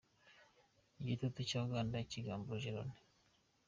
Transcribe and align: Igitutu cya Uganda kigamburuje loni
Igitutu 1.01 1.39
cya 1.49 1.57
Uganda 1.67 1.97
kigamburuje 2.11 2.69
loni 2.75 2.97